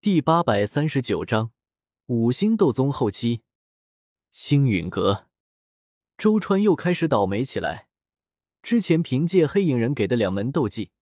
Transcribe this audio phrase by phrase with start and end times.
[0.00, 1.50] 第八百三十九章
[2.06, 3.42] 五星斗宗后期。
[4.30, 5.26] 星陨阁，
[6.16, 7.88] 周川又开始倒霉起来。
[8.62, 10.92] 之前凭借黑影人给的两门斗技，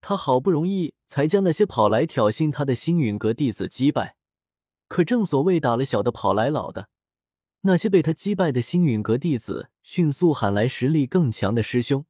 [0.00, 4.16] 他好不容易才将那些跑来挑衅他的星陨阁弟子击败。
[4.88, 6.88] 可正所谓打了小的跑来老的，
[7.60, 12.04] 那些被他击败的星陨阁弟子迅速喊来实力更强的师兄，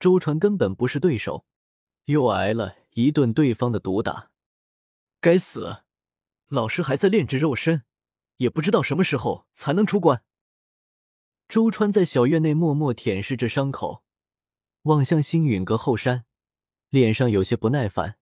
[0.00, 1.46] 周川根本不是对手，
[2.06, 4.32] 又挨了一顿对方的毒打。
[5.24, 5.78] 该死，
[6.48, 7.84] 老师还在炼制肉身，
[8.36, 10.22] 也不知道什么时候才能出关。
[11.48, 14.02] 周川在小院内默默舔舐着伤口，
[14.82, 16.26] 望向星陨阁后山，
[16.90, 18.18] 脸上有些不耐烦。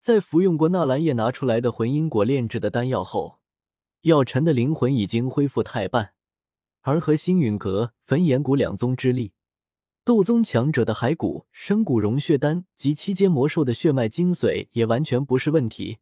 [0.00, 3.38] 在服用过纳兰叶拿出来的魂因果炼制的丹药后，
[4.00, 6.14] 药尘的灵魂已经恢复太半，
[6.80, 9.34] 而和星陨阁、焚炎谷两宗之力，
[10.02, 15.98] 斗宗强者的骸骨、生骨融血丹及七阶魔兽的血脉精髓也完全不是问题。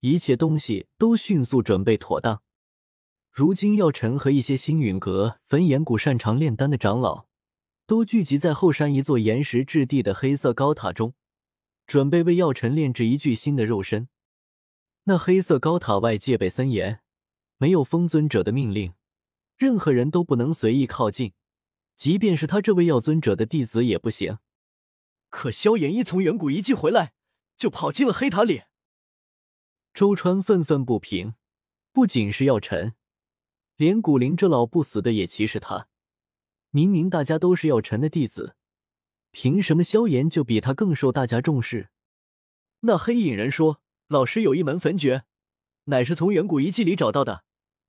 [0.00, 2.42] 一切东西都迅速准备妥当。
[3.32, 7.26] 如今，药尘和一些星陨阁、焚炎谷擅长炼丹的长老，
[7.86, 11.14] 都聚集在后山一座岩石质地的黑色高塔中，
[11.86, 14.08] 准备为药尘炼制一具新的肉身。
[15.04, 17.00] 那黑色高塔外戒备森严，
[17.56, 18.92] 没有封尊者的命令，
[19.56, 21.32] 任何人都不能随意靠近，
[21.96, 24.38] 即便是他这位药尊者的弟子也不行。
[25.28, 27.14] 可萧炎一从远古遗迹回来，
[27.56, 28.62] 就跑进了黑塔里。
[29.94, 31.34] 周川愤愤不平，
[31.92, 32.94] 不仅是药尘，
[33.76, 35.88] 连古灵这老不死的也歧视他。
[36.70, 38.54] 明明大家都是药尘的弟子，
[39.32, 41.88] 凭什么萧炎就比他更受大家重视？
[42.80, 45.24] 那黑影人说，老师有一门焚诀，
[45.84, 47.42] 乃是从远古遗迹里找到的，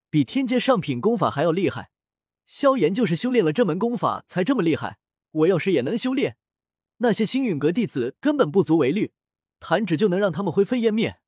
[0.09, 1.91] 比天阶上品功法还要厉害。
[2.47, 4.97] 萧炎就是修炼了这门功法才这么厉害。
[5.31, 6.37] 我要是也能修炼，
[6.97, 9.11] 那些星陨阁弟子根本不足为虑，
[9.59, 11.19] 弹指就能让他们灰飞烟灭。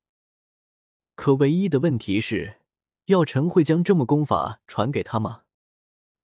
[1.14, 2.56] 可唯一的问题是，
[3.06, 5.42] 药尘会将这么功法传给他吗？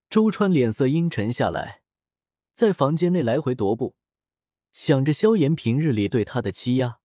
[0.08, 1.82] 周川脸色阴沉下来，
[2.52, 3.94] 在房间内来回踱步，
[4.72, 6.98] 想着萧炎平日里对他的欺压，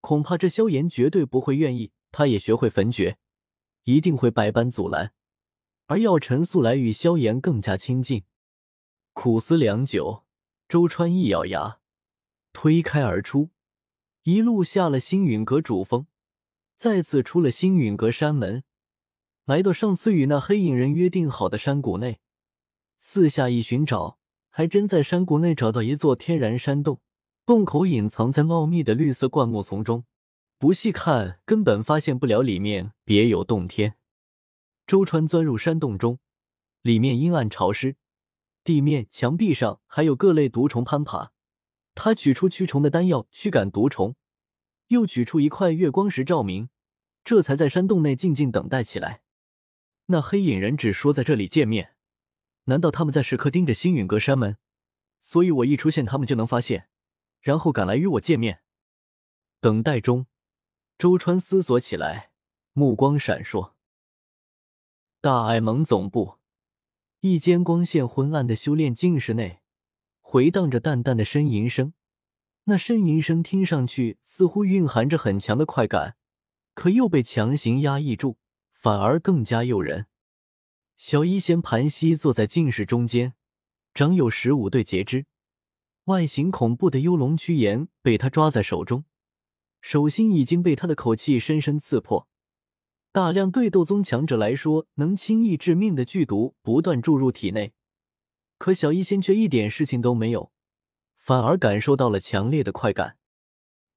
[0.00, 3.18] 恐怕这萧炎绝对不会愿意他也学会焚诀，
[3.84, 5.12] 一定会百般阻拦。
[5.86, 8.24] 而药尘素来与萧炎更加亲近，
[9.12, 10.24] 苦思良久，
[10.66, 11.80] 周川一咬牙，
[12.54, 13.50] 推开而出，
[14.22, 16.06] 一路下了星陨阁主峰。
[16.76, 18.64] 再次出了星陨阁山门，
[19.44, 22.20] 来到上次与那黑影人约定好的山谷内，
[22.98, 24.18] 四下一寻找，
[24.50, 27.00] 还真在山谷内找到一座天然山洞，
[27.46, 30.04] 洞口隐藏在茂密的绿色灌木丛中，
[30.58, 33.96] 不细看根本发现不了里面别有洞天。
[34.86, 36.18] 周川钻入山洞中，
[36.82, 37.96] 里面阴暗潮湿，
[38.62, 41.32] 地面、墙壁上还有各类毒虫攀爬。
[41.94, 44.16] 他取出驱虫的丹药驱赶毒虫。
[44.88, 46.68] 又取出一块月光石照明，
[47.24, 49.22] 这才在山洞内静静等待起来。
[50.06, 51.94] 那黑影人只说在这里见面，
[52.64, 54.58] 难道他们在时刻盯着星陨阁山门？
[55.20, 56.88] 所以我一出现，他们就能发现，
[57.40, 58.60] 然后赶来与我见面。
[59.60, 60.26] 等待中，
[60.98, 62.30] 周川思索起来，
[62.74, 63.72] 目光闪烁。
[65.22, 66.34] 大爱盟总部，
[67.20, 69.62] 一间光线昏暗的修炼静室内，
[70.20, 71.94] 回荡着淡淡的呻吟声。
[72.66, 76.16] 那呻吟声听上去似乎蕴含着很强的快感，
[76.72, 78.36] 可又被强行压抑住，
[78.72, 80.06] 反而更加诱人。
[80.96, 83.34] 小医仙盘膝坐在禁室中间，
[83.92, 85.26] 长有十五对截肢，
[86.04, 89.04] 外形恐怖的幽龙躯炎被他抓在手中，
[89.82, 92.26] 手心已经被他的口气深深刺破，
[93.12, 97.74] 大量对斗宗强者来说能轻易致命的剧毒不断注入体内，
[98.56, 100.53] 可小医仙却一点事情都没有。
[101.24, 103.16] 反而感受到了强烈的快感。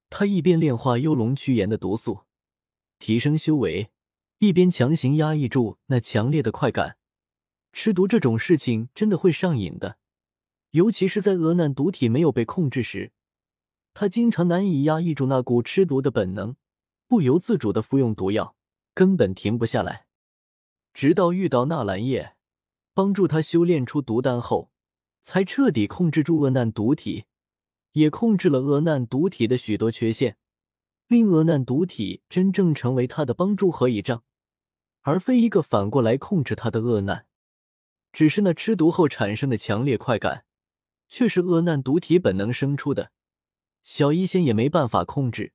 [0.08, 2.20] 他一边炼化幽龙驱炎的毒素，
[2.98, 3.90] 提升修为，
[4.38, 6.96] 一边强行压抑住那强烈的快感。
[7.74, 9.98] 吃毒这种事情真的会上瘾的，
[10.70, 13.12] 尤其是在厄难毒体没有被控制时，
[13.92, 16.56] 他经常难以压抑住那股吃毒的本能，
[17.06, 18.56] 不由自主的服用毒药，
[18.94, 20.06] 根本停不下来。
[20.94, 22.36] 直到遇到纳兰叶，
[22.94, 24.70] 帮助他修炼出毒丹后。
[25.28, 27.26] 才彻底控制住恶难毒体，
[27.92, 30.38] 也控制了恶难毒体的许多缺陷，
[31.06, 34.24] 令恶难毒体真正成为他的帮助和倚仗，
[35.02, 37.26] 而非一个反过来控制他的恶难。
[38.10, 40.46] 只是那吃毒后产生的强烈快感，
[41.10, 43.12] 却是恶难毒体本能生出的，
[43.82, 45.52] 小医仙也没办法控制，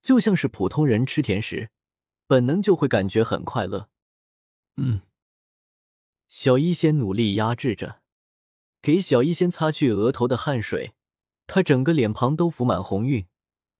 [0.00, 1.68] 就像是普通人吃甜食，
[2.26, 3.90] 本能就会感觉很快乐。
[4.78, 5.02] 嗯，
[6.26, 8.00] 小医仙努力压制着。
[8.82, 10.94] 给小医仙擦去额头的汗水，
[11.46, 13.26] 她整个脸庞都浮满红晕，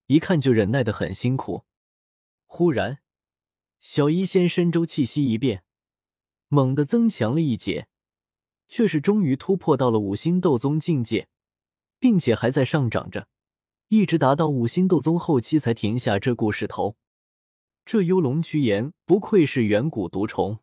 [0.06, 1.64] 一看就忍耐的很辛苦。
[2.46, 2.98] 忽然，
[3.78, 5.64] 小医仙身周气息一变，
[6.48, 7.88] 猛地增强了一截，
[8.68, 11.28] 却是终于突破到了五星斗宗境界，
[11.98, 13.28] 并且还在上涨着，
[13.88, 16.96] 一直达到五星斗宗后期才停下这故事头。
[17.86, 20.58] 这幽龙躯炎不愧是远古毒虫，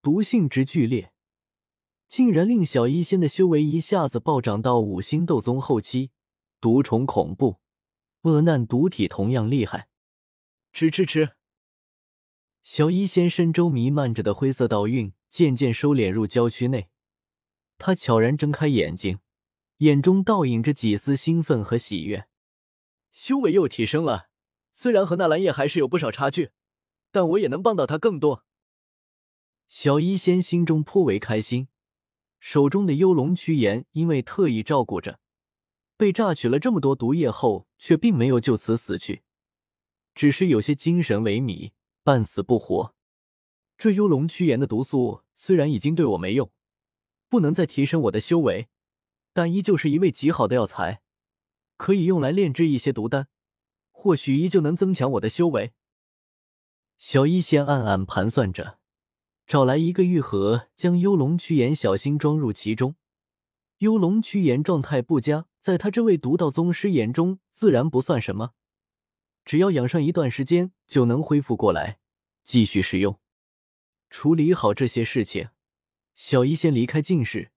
[0.00, 1.12] 毒性之剧烈，
[2.10, 6.10] 竟然令小医仙的修为一下子暴涨到五星斗宗后期。
[6.60, 7.60] 毒虫恐怖，
[8.22, 9.88] 恶难毒体同样厉害。
[10.72, 11.36] 吃吃吃！
[12.62, 16.90] 小医仙身周弥漫着的灰色道韵渐渐收敛入娇躯内，
[17.78, 19.20] 他悄然睁开眼睛，
[19.76, 22.26] 眼中倒映着几丝兴奋和喜悦。
[23.12, 24.30] 修为又提升了，
[24.74, 26.50] 虽然和纳兰叶还是有不少差距，
[27.12, 28.44] 但我也能帮到他更多。
[29.68, 31.68] 小医仙心中颇为开心，
[32.40, 35.20] 手中的幽龙躯炎因为特意照顾着。
[35.96, 39.22] 被榨取了这么多毒液后，却并没有就此死去，
[40.14, 41.72] 只是有些精神萎靡，
[42.02, 42.94] 半死不活。
[43.76, 46.50] 这幽龙躯炎的毒素虽然已经对我没用，
[47.28, 48.68] 不能再提升我的修为，
[49.34, 51.02] 但依旧是一味极好的药材，
[51.76, 53.28] 可以用来炼制一些毒丹，
[53.90, 55.74] 或许依旧能增强我的修为。
[56.96, 58.79] 小医仙暗暗盘算着，
[59.50, 62.94] 找来一个玉盒，将幽龙躯炎小心装入其中。
[63.78, 65.46] 幽龙躯炎状态不佳。
[65.58, 68.52] 在他这位毒道宗师眼中，自然不算什么，
[69.44, 71.98] 只要养上一段时间就能恢复过来，
[72.44, 73.18] 继续使用。
[74.08, 75.48] 处理好这些事情，
[76.14, 77.50] 小医仙离开静室，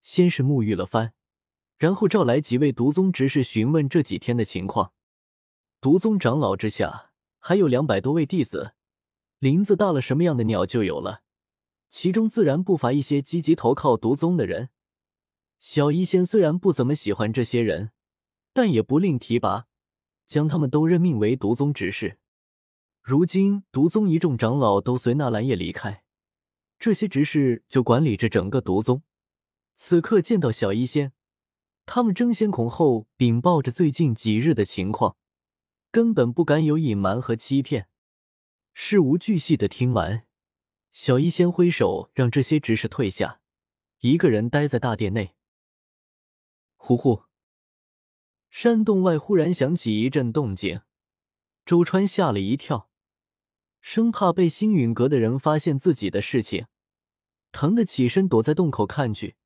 [0.00, 1.12] 先是沐浴了番，
[1.76, 4.94] 然后召来几位毒宗执事询问这几天的情况。
[5.82, 8.72] 毒宗长老之下还有两百多位弟子，
[9.38, 11.24] 林子大了，什么样的鸟就有了，
[11.88, 14.70] 其中自然不乏一些积极投靠毒宗的人。
[15.58, 17.92] 小医仙虽然不怎么喜欢这些人，
[18.52, 19.66] 但也不吝提拔，
[20.26, 22.18] 将他们都任命为毒宗执事。
[23.02, 26.02] 如今毒宗一众长老都随纳兰叶离开，
[26.78, 29.02] 这些执事就管理着整个毒宗。
[29.74, 31.12] 此刻见到小医仙，
[31.86, 35.16] 他们争先恐后禀报着最近几日的情况，
[35.90, 37.88] 根本不敢有隐瞒和欺骗，
[38.74, 40.25] 事无巨细的听完。
[40.98, 43.42] 小医仙挥手让这些执事退下，
[44.00, 45.34] 一个人待在大殿内。
[46.74, 47.24] 呼呼！
[48.48, 50.80] 山洞外忽然响起一阵动静，
[51.66, 52.88] 周川吓了一跳，
[53.82, 56.64] 生怕被星陨阁的人发现自己的事情，
[57.52, 59.36] 疼得起身躲在洞口看去，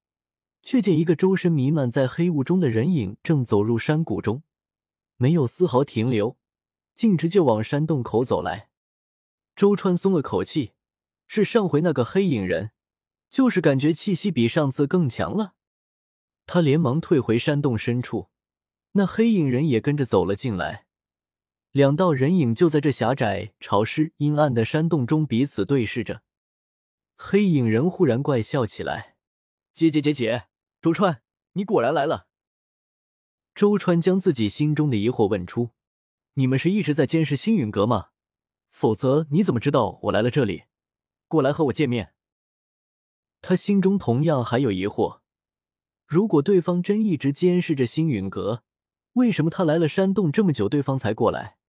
[0.63, 4.45] 却见一个周身弥漫在黑雾中的人影正走入山谷中，
[5.17, 6.39] 没有丝毫停留，
[6.95, 8.71] 径直就往山洞口走来。
[9.57, 10.75] 周川松了口气，
[11.33, 12.73] 是上回那个黑影人，
[13.31, 15.55] 就是感觉气息比上次更强了。
[16.45, 18.31] 他连忙退回山洞深处，
[18.95, 20.87] 那黑影人也跟着走了进来。
[21.71, 26.23] 两道人影就在这狭窄、潮湿、阴暗的山洞中彼此对视着。
[27.17, 29.15] 黑影人忽然怪笑起来
[29.73, 30.49] ：“姐姐姐姐，
[30.83, 31.23] 周川，
[31.53, 32.27] 你果然来了。”
[33.55, 35.71] 周川将自己心中的疑惑问出
[36.35, 38.09] ：“你们是一直在监视星陨阁吗？
[38.73, 40.65] 否则你怎么知道我来了这里，
[41.31, 42.13] 过来和我见面？”
[43.41, 45.21] 他心中同样还有疑惑。
[46.05, 48.65] 如果对方真一直监视着星陨阁，
[49.13, 51.60] 为什么他来了山洞这么久，对方才过来？